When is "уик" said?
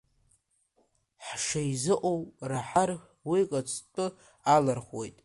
3.29-3.51